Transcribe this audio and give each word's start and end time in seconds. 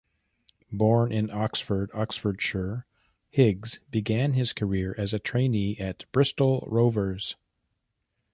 Born 0.71 1.11
in 1.11 1.29
Oxford, 1.29 1.91
Oxfordshire, 1.93 2.87
Higgs 3.29 3.79
began 3.91 4.33
his 4.33 4.51
career 4.51 4.95
as 4.97 5.13
a 5.13 5.19
trainee 5.19 5.77
at 5.77 6.11
Bristol 6.11 6.65
Rovers. 6.67 7.35